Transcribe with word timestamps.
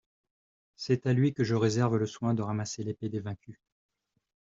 C'est 0.77 1.05
à 1.05 1.13
lui 1.13 1.31
que 1.31 1.43
je 1.43 1.53
réserve 1.53 1.97
le 1.97 2.07
soin 2.07 2.33
de 2.33 2.41
ramasser 2.41 2.83
l'épée 2.83 3.07
des 3.07 3.19
vaincus. 3.19 3.59